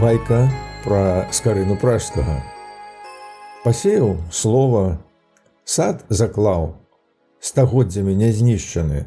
[0.00, 0.50] байка
[0.84, 2.42] пра скарыну пражскага.
[3.62, 4.98] Пасеяў слова,
[5.64, 6.74] сад заклаў,
[7.38, 9.04] стагоддзямі не знішчаны,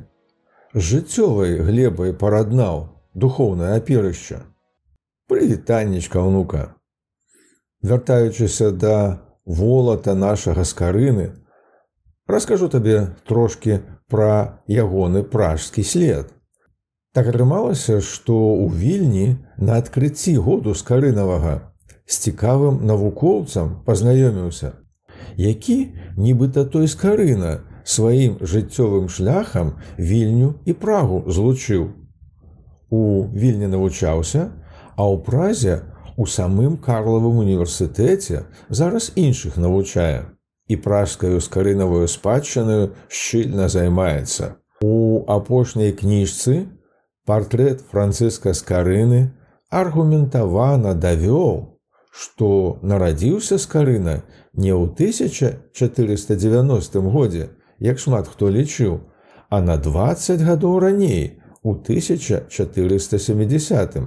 [0.72, 4.44] жыццёвай глебай параднаў духоўнае аперышча.
[5.28, 6.76] Прывітаннечка ўнука.
[7.82, 8.96] Вяртаючыся да
[9.46, 11.32] волата нашага скарыны,
[12.28, 16.32] раскажу табе трошкі пра ягоны пражскі след.
[17.16, 21.54] Так атрымалася, што ў вільні на адкрыцці году скарынавага
[22.04, 24.74] з цікавым навукоўцам пазнаёміўся,
[25.40, 25.78] які
[26.20, 27.54] нібыта той скарына
[27.88, 31.88] сваім жыццёвым шляхам вільню і прагу злучыў.
[32.92, 34.52] У вільні навучаўся,
[35.00, 35.82] а ў празе
[36.20, 40.36] у самым карлавым універсітэце зараз іншых навучае
[40.68, 44.56] і пражскаю скарынавую спадчынаю шчыльна займаецца.
[44.84, 46.66] У апошняй кніжцы
[47.30, 49.34] Партрэт францыска скарыны
[49.70, 51.78] аргументавана давёў,
[52.12, 57.50] што нарадзіўся скарына не ў 1490 годзе,
[57.80, 59.00] як шмат хто лічыў,
[59.50, 63.98] а на 20 гадоў раней у 1470.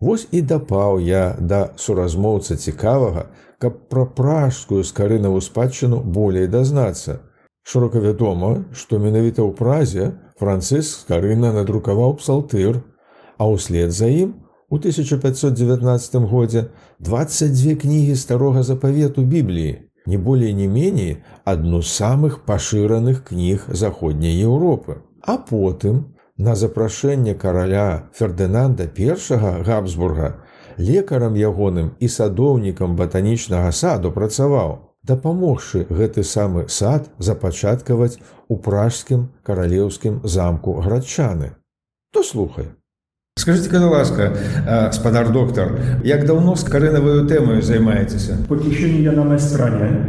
[0.00, 3.26] Вось і дапаў я да суразмоўца цікавага,
[3.58, 7.20] каб пра пражскую скарынаву спадчыну болей дазнацца.
[7.62, 12.82] Шырока вядома, што менавіта ў празе Францыск скарына надрукаваў псалтыр,
[13.38, 14.34] а ўслед за ім
[14.70, 22.44] у 1519 годзе 22 кнігі старога запавету бібліі, не болей не меней адну з самых
[22.46, 25.02] пашыраных кніг заходняй Еўропы.
[25.22, 30.40] А потым на запрашэнне караля Фердынанда I Габсбурга
[30.78, 38.17] лекарам ягоным і садоўнікам батанічнага саду працаваў Дапамогшы гэты самы сад запачаткаваць
[38.49, 41.51] у пражскім каралеўскім замку градчаны.
[42.11, 42.65] То слухай.
[43.37, 44.37] Скажите, когда ласка,
[44.93, 48.37] спадар доктор, як давно с карынавою тэмою займаецеся?
[48.47, 50.05] Похищение я на моей стороне.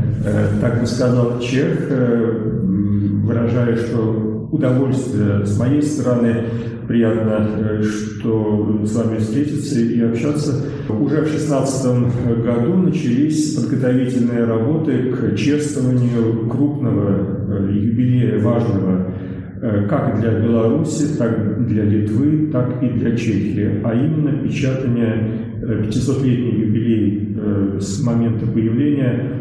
[0.60, 6.44] Так бы сказал Чех, выражая, что удовольствие с моей стороны
[6.86, 10.64] приятно, э, что с вами встретиться и общаться.
[10.88, 19.12] Уже в 2016 году начались подготовительные работы к чествованию крупного э, юбилея, важного
[19.60, 25.30] э, как для Беларуси, так для Литвы, так и для Чехии, а именно печатание
[25.60, 29.32] 500-летний юбилей с момента появления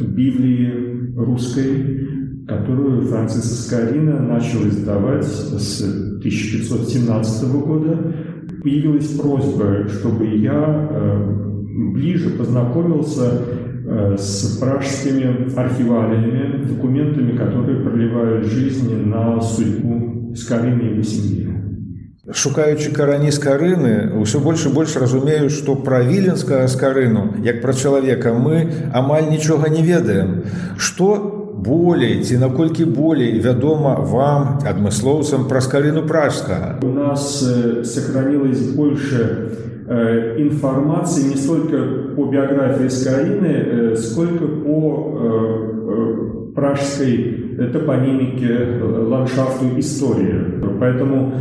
[0.00, 2.04] Библии русской,
[2.48, 8.13] которую Франциск Скорина начал издавать с 1517 года.
[8.61, 13.41] Появилась просьба, чтобы я э, ближе познакомился
[13.85, 21.49] э, с пражскими архивалиями, документами, которые проливают жизни на судьбу Скорины и его семьи.
[22.29, 28.37] Шукаючы карані скарыны, ўсё больш і больш разумею, што пра віленскага скарыну, як пра чалавека
[28.37, 30.45] мы амаль нічога не ведаем.
[30.77, 38.71] Што болей ці наколькі болей вядома вам адмыслоўцам пра скаліну пражскага у нас э, сохранилось
[38.75, 39.51] больше
[39.87, 41.77] э, информации не столько
[42.15, 45.05] по биографии Скорины, э, сколько по
[46.55, 47.35] пражской
[47.73, 50.35] топонимике, ландшафту истории.
[50.79, 51.33] Поэтому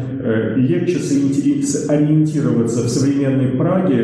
[0.56, 3.98] легче сориентироваться в современной Праге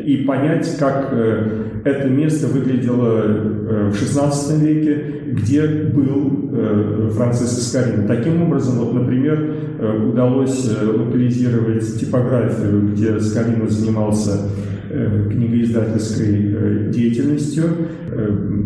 [0.00, 7.60] и понять, как э, это место выглядело э, в XVI веке, где был э, Франциск
[7.60, 8.06] Скорин.
[8.06, 9.54] Таким образом, вот, например,
[10.08, 14.48] удалось локализировать типографию, где Скорин занимался
[15.30, 17.64] книгоиздательской деятельностью.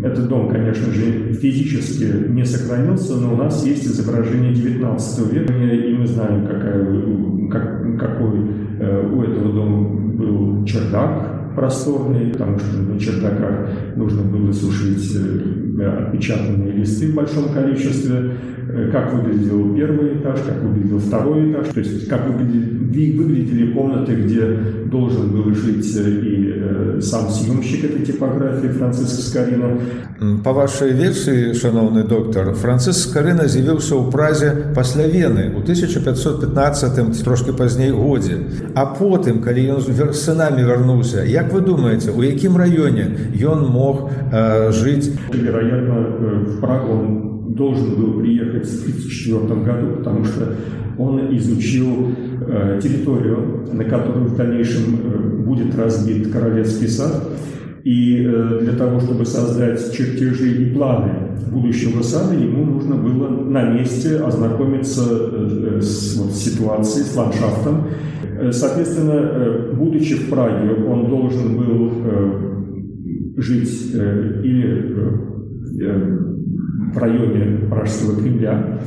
[0.03, 5.93] Этот дом, конечно же, физически не сохранился, но у нас есть изображение XIX века, и
[5.93, 6.83] мы знаем, какая,
[7.49, 8.39] как, какой
[9.11, 16.71] у этого дома был чердак просторный, потому что на чердаках нужно было сушить э, отпечатанные
[16.71, 18.33] листы в большом количестве,
[18.69, 24.13] э, как выглядел первый этаж, как выглядел второй этаж, то есть как выглядели, выглядели комнаты,
[24.13, 24.45] где
[24.85, 26.46] должен был жить э, и
[27.00, 29.78] сам съемщик этой типографии Франциск Скарина.
[30.44, 37.52] По вашей версии, шановный доктор, Франциск Скарина з'явился ў празе пасля Вены ў 1515 трошки
[37.52, 38.38] пазней годзе.
[38.74, 44.70] А потым, калі ён сынамі вярнуўся, як вы думаете, у якім районе ён мог э,
[44.72, 45.10] жить?
[45.32, 50.54] Вероятно, в Прагу он должен был приехать в 1934 году, потому что
[50.97, 52.11] он изучил
[52.47, 57.29] э, территорию, на которую в дальнейшем э, будет разбит Королевский сад,
[57.83, 61.11] И э, для того, чтобы создать чертежи и планы
[61.51, 67.87] будущего сада, ему нужно было на месте ознакомиться с ситуацией, с ландшафтом.
[68.51, 71.91] Соответственно, будучи в Праге, он должен был
[73.37, 73.91] жить
[74.43, 74.95] или
[76.93, 78.79] в районе Пражского Кремля,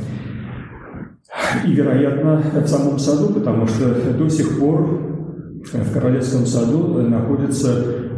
[1.65, 5.11] и, вероятно, в самом саду, потому что до сих пор
[5.63, 7.69] в Королевском саду находится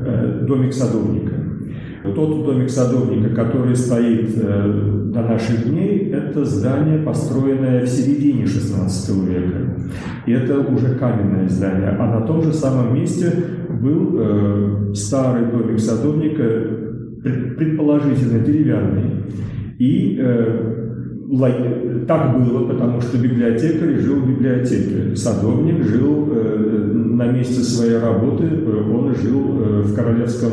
[0.05, 1.33] э, домик садовника.
[2.15, 9.25] Тот домик садовника, который стоит э, до наших дней, это здание, построенное в середине XVI
[9.25, 9.89] века.
[10.25, 11.89] И это уже каменное здание.
[11.89, 13.31] А на том же самом месте
[13.69, 16.43] был э, старый домик садовника,
[17.57, 19.23] предположительно деревянный.
[19.79, 20.19] И
[22.06, 28.44] так было, потому что библиотекарь жил в библиотеке, садовник жил э, на месте своей работы,
[28.44, 30.50] э, он жил э, в королевском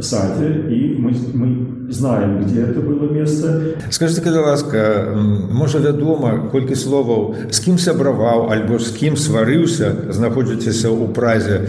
[0.00, 3.62] саде, и мы, мы знаем, где это было место.
[3.90, 5.16] Скажите, калі ласка,
[5.52, 11.66] можа вядома, колькі словаў з кім сябраваў альбо з кім сварыўся, знаходзіцеся ў празе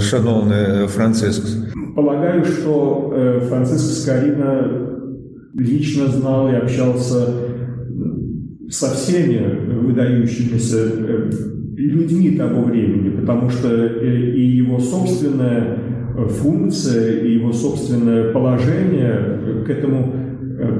[0.00, 1.72] шаноўны Франциск?
[1.94, 4.68] Полагаю, что Франциск Скорина
[5.54, 7.47] лично знал и общался
[8.69, 9.41] со всеми
[9.81, 11.31] выдающимися э,
[11.75, 15.77] людьми того времени, потому что э, и его собственная
[16.15, 20.13] э, функция, и его собственное положение к этому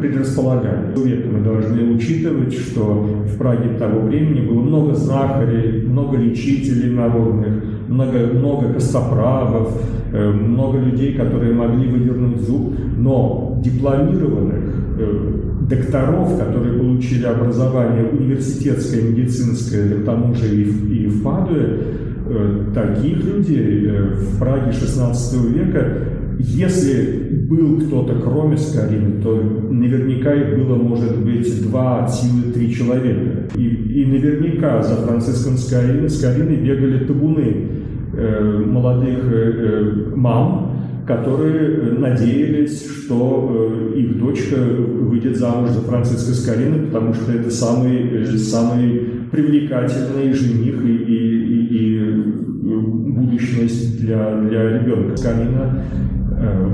[0.02, 0.94] предрасполагали.
[0.94, 8.28] Мы должны учитывать, что в Праге того времени было много знахарей, много лечителей народных, много,
[8.34, 9.82] много костоправов,
[10.12, 20.06] много людей, которые могли выдернуть зуб, но дипломированных докторов, которые получили образование университетское, медицинское, к
[20.06, 21.80] тому же и в, и в Падуе,
[22.28, 25.14] э, таких людей э, в Праге XVI
[25.54, 32.74] века, если был кто-то кроме Скорины, то наверняка их было, может быть, два, силы три
[32.74, 33.50] человека.
[33.56, 37.68] И, и наверняка за Франциском Скориной, Скориной бегали табуны
[38.14, 40.79] э, молодых э, э мам,
[41.10, 43.50] которые э, надеялись, что
[43.96, 50.32] э, их дочка выйдет замуж за Франциска Скорина, потому что это самый, э, самый привлекательный
[50.34, 52.14] жених и, и, и,
[52.62, 55.18] будущность для, для ребенка.
[55.18, 55.84] Скорина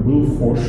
[0.04, 0.60] был вхож,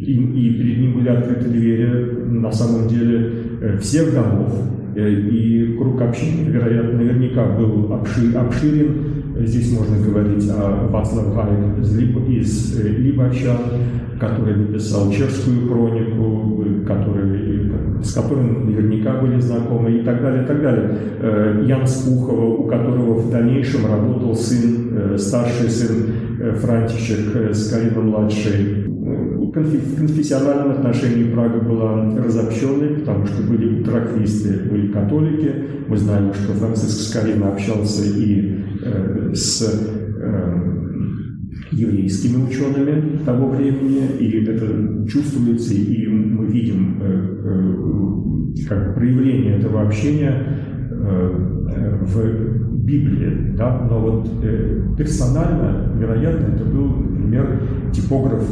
[0.00, 3.32] и, и перед ним были открыты двери, на самом деле,
[3.80, 4.52] всех домов,
[4.96, 12.88] и круг общения, вероятно, наверняка был обширен, Здесь можно говорить о Вацлав Гаек из э,
[12.88, 13.54] Либача,
[14.18, 17.70] который написал чешскую хронику, который,
[18.02, 20.98] с которым наверняка были знакомы и так далее, и так далее.
[21.20, 25.96] Э, Ян Спухова, у которого в дальнейшем работал сын, э, старший сын
[26.62, 28.75] Франтишек Скорина-младший,
[29.64, 35.50] в конфессиональном отношении Прага была разобщенной, потому что были траквисты, были католики.
[35.88, 40.66] Мы знаем, что Франциск Скорина общался и э, с э,
[41.72, 47.06] еврейскими учеными того времени, и это чувствуется, и мы видим э,
[47.44, 50.60] э, как проявление этого общения
[50.90, 51.56] э,
[52.02, 53.54] в Библии.
[53.56, 53.86] Да?
[53.90, 57.62] Но вот э, персонально, вероятно, это был, например,
[57.92, 58.44] типограф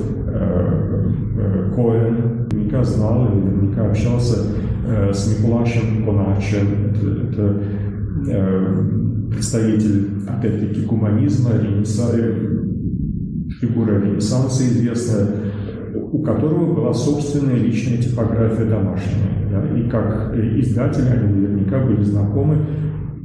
[1.75, 4.41] Коэн наверняка знал и наверняка общался
[4.87, 6.67] э, с Микулашем Коначем.
[6.91, 7.45] Это, это
[9.31, 12.17] представитель, опять-таки, гуманизма, ренессанса,
[13.61, 15.27] фигура Ренессанса известная,
[15.95, 19.49] у которого была собственная личная типография домашняя.
[19.51, 19.79] Да?
[19.79, 22.59] И как издатели они наверняка были знакомы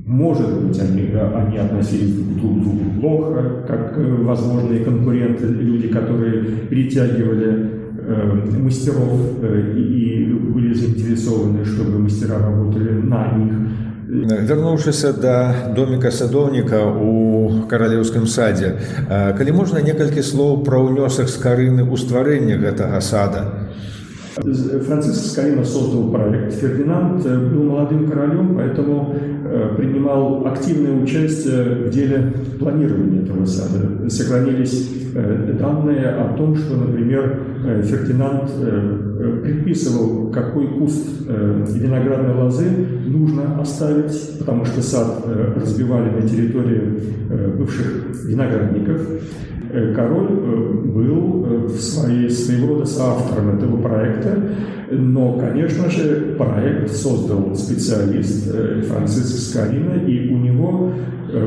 [0.09, 6.45] может быть, они, они относились друг к другу плохо, как э, возможные конкуренты, люди, которые
[6.69, 13.53] притягивали э, мастеров э, и, и были заинтересованы, чтобы мастера работали на них.
[14.15, 18.77] Вярнуўшыся да доміка садоўніка у каралеўскім садзе,
[19.09, 23.73] калі можна некалькі слоў пра ўнёсак з карыны ў стварэнне гэтага сада.
[24.42, 26.54] Франциск Скорина создал проект.
[26.54, 29.16] Фердинанд был молодым королем, поэтому
[29.52, 34.08] Э, принимал активное участие в деле планирования этого сада.
[34.08, 38.52] Сохранились э, данные о том, что, например, э, Фердинанд
[39.44, 42.66] предписывал, какой куст виноградной лозы
[43.06, 47.00] нужно оставить, потому что сад разбивали на территории
[47.58, 49.02] бывших виноградников.
[49.72, 54.42] Э, король э, был э, в своей, своего рода соавтором этого проекта,
[54.92, 58.52] но, конечно же, проект создал специалист
[58.88, 60.92] Франциск Скорина, и у него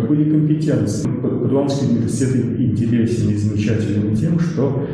[0.08, 4.86] были компетенции, Падуанский университет интересен и замечателен тем, что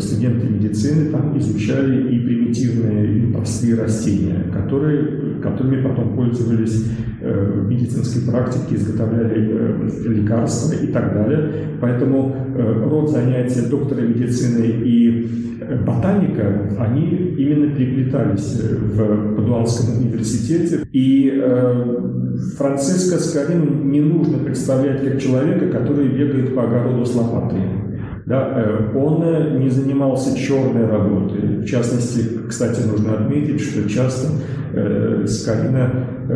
[0.00, 8.76] студенты медицины там изучали и примитивные, простые растения, которые, которыми потом пользовались в медицинской практике,
[8.76, 11.52] изготовляли лекарства и так далее.
[11.80, 15.50] Поэтому род занятия доктора медицины и
[15.86, 20.86] ботаника, они именно переплетались в Падуанском университете.
[20.92, 21.96] И э,
[22.56, 27.60] Франциско Скорину не нужно представлять как человека, который бегает по огороду с лопатой.
[28.30, 31.62] Да, э, он не занимался черной работой.
[31.62, 34.28] В частности, кстати, нужно отметить, что часто
[34.72, 35.90] э, Скорина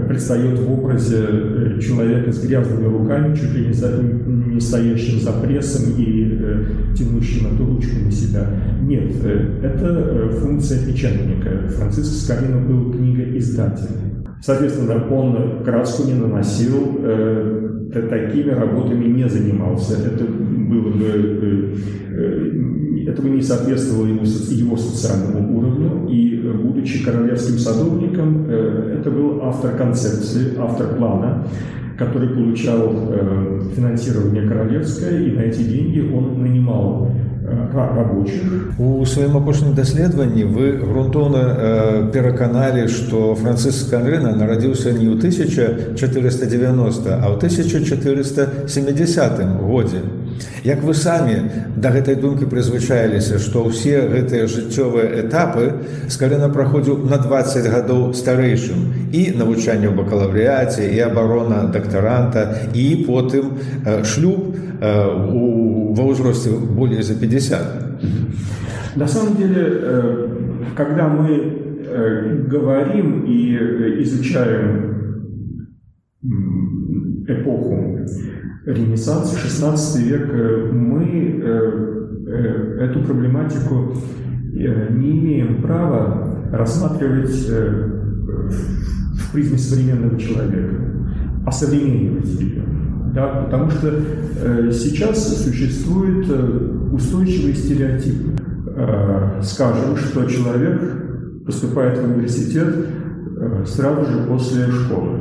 [0.08, 5.34] предстает в образе э, человека с грязными руками, чуть ли не, за, не стоящим за
[5.34, 6.64] прессом и э,
[6.96, 8.44] тянущим эту ручку на себя.
[8.82, 11.68] Нет, э, это э, функция печатника.
[11.78, 14.26] Франциск Скорина был книгоиздателем.
[14.42, 17.64] Соответственно, он краску не наносил, э,
[18.02, 19.94] такими работами не занимался.
[19.94, 22.50] Это было бы, э,
[23.06, 26.08] э, это бы не соответствовало ему, его социальному уровню.
[26.08, 31.46] И, будучи королевским садовником, э, это был автор концепции, автор плана,
[31.98, 32.92] который получал
[33.76, 37.12] финансирование королевское, и на эти деньги он нанимал
[37.74, 38.42] рабочих.
[38.78, 47.14] У сваім апошнім даследаванні вы грунтоўна э, пераканалі, што Францыск Канрына нарадзіўся не ў 1490,
[47.14, 49.98] а ў 1470 годзе.
[50.64, 51.36] Як вы самі
[51.76, 55.72] да гэтай думкі прызвычаіліся, што ўсе гэтыя жыццёвыя этапы
[56.08, 63.62] скалена праходзіў на 20 гадоў старэйшым і навучанне ў бакалаўрыяце і абарона дактаранта і потым
[63.84, 64.63] э, шлюб
[65.32, 67.94] у во возрасте более за 50.
[68.96, 70.28] На самом деле, э,
[70.76, 74.94] когда мы э, говорим и э, изучаем
[77.26, 77.98] эпоху
[78.66, 80.32] Ренессанса, 16 век,
[80.72, 81.42] мы
[82.80, 83.94] эту проблематику
[84.54, 87.46] не имеем права рассматривать
[89.10, 90.76] в призме современного человека,
[91.44, 92.73] а современнивать ее.
[93.14, 98.40] Да, потому что э, сейчас существует э, устойчивый стереотип.
[98.76, 105.20] Э, скажем, что человек поступает в университет э, сразу же после школы.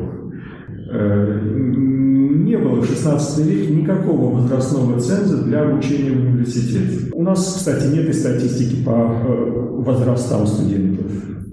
[0.92, 7.12] Э, не было в 16 веке никакого возрастного ценза для обучения в университете.
[7.14, 9.52] У нас, кстати, нет и статистики по э,
[9.84, 10.93] возрастам студентов.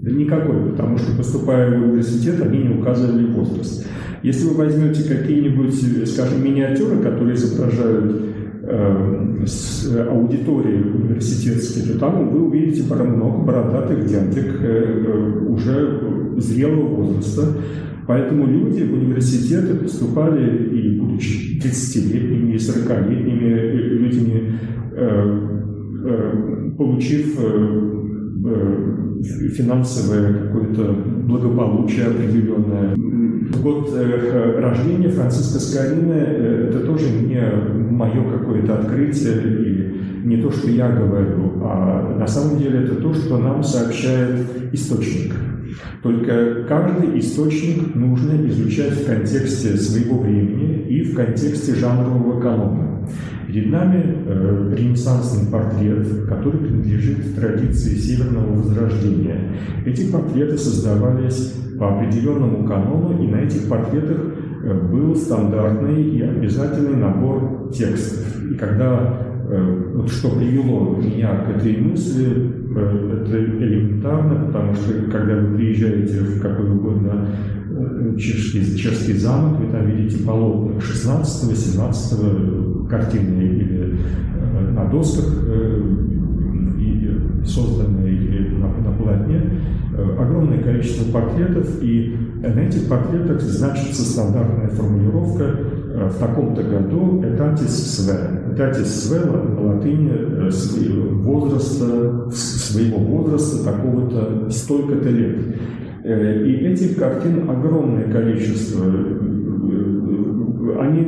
[0.01, 3.87] Никакой, потому что, поступая в университет, они не указывали возраст.
[4.23, 8.21] Если вы возьмете какие-нибудь, скажем, миниатюры, которые изображают
[8.63, 16.01] э, с аудитории университетской, то там вы увидите много бородатых дядек э, э, уже
[16.37, 17.57] зрелого возраста.
[18.07, 24.43] Поэтому люди в университеты поступали и будучи 30-летними и 40-летними э, людьми,
[26.77, 27.37] получив
[29.23, 32.95] финансовое какое-то благополучие определенное,
[33.59, 37.41] Год э, рождения Франциска Скорины э,– это тоже не
[37.91, 43.13] мое какое-то открытие и не то, что я говорю, а на самом деле это то,
[43.13, 45.33] что нам сообщает источник.
[46.01, 53.07] Только каждый источник нужно изучать в контексте своего времени и в контексте жанрового канона.
[53.51, 59.57] Перед нами э, ренессансный портрет, который принадлежит традиции Северного Возрождения.
[59.85, 64.19] Эти портреты создавались по определенному канону, и на этих портретах
[64.63, 68.41] э, был стандартный и обязательный набор текстов.
[68.49, 72.27] И когда э, вот что привело меня к этой мысли,
[72.73, 77.27] э, это элементарно, потому что когда вы приезжаете в какой угодно
[78.17, 83.97] чешский, чешский замок, вы там видите полотна 16-17 картины или
[84.73, 85.25] на досках,
[87.45, 89.41] созданные на, на полотне,
[89.93, 97.21] Э, огромное количество портретов, и на этих портретах значится стандартная формулировка э, в таком-то году
[97.21, 98.53] «этатис све».
[98.53, 100.49] «Этатис све» на латыни э,
[101.23, 105.39] возраста, своего возраста такого-то столько-то лет.
[106.03, 108.85] И этих картин огромное количество.
[110.79, 111.05] Они,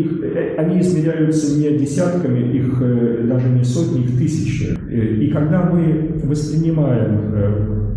[0.00, 2.78] их, они измеряются не десятками, их
[3.28, 4.76] даже не сотни, их тысячи.
[4.90, 7.90] И когда мы воспринимаем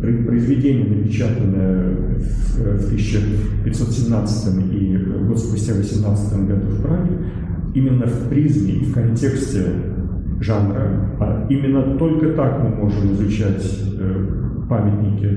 [0.00, 4.96] произведение, напечатанное в 1517 и
[5.26, 7.10] год спустя 18 году в Праге,
[7.74, 9.64] именно в призме и в контексте
[10.40, 13.62] жанра, а именно только так мы можем изучать
[13.98, 15.28] э, памятники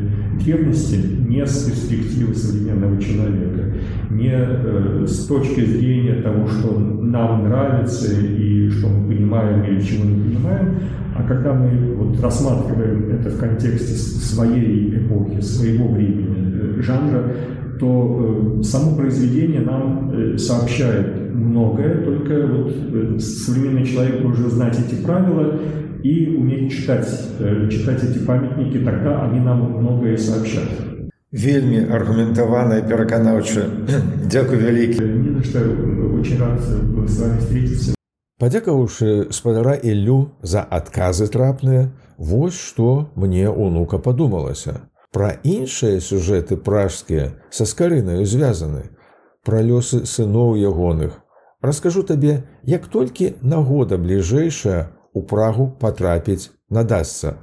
[0.45, 3.73] древности не с перспективы современного человека,
[4.11, 10.05] не э, с точки зрения того, что нам нравится и что мы понимаем или чего
[10.05, 10.75] не понимаем,
[11.15, 17.23] а когда мы вот рассматриваем это в контексте своей эпохи, своего времени, э, жанра,
[17.79, 25.59] то э, само произведение нам сообщает многое, только вот современный человек должен знать эти правила
[26.03, 27.07] и уметь читать,
[27.71, 30.67] читать эти памятники, тогда они нам многое сообщат.
[31.31, 33.65] Вельмі аргументавана і пераканаўча.
[34.29, 35.01] Дзякуй вялікі.
[35.01, 35.59] Не на што
[36.19, 37.95] очень рад с вами встретиться.
[38.39, 44.81] Падзякаваўшы спадара Іллю за адказы трапныя, вось што мне унука падумалася.
[45.11, 48.91] Пра іншыя сюжэты пражскія са скарынаю звязаны,
[49.45, 51.17] пра лёсы сыноў ягоных.
[51.61, 57.34] Раскажу табе, як толькі нагода бліжэйшая у прагу патрапіць надасца.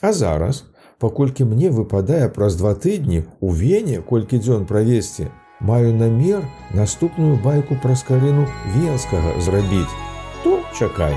[0.00, 0.64] А зараз,
[0.98, 5.28] паколькі мне выпадае праз два тыдні у вене колькі дзён правесці,
[5.60, 8.46] маю намер наступную байку пра скарыну
[8.76, 9.92] венскага зрабіць,
[10.44, 11.16] то чакай.